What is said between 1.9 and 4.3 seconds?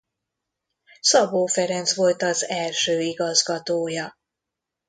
volt az első igazgatója.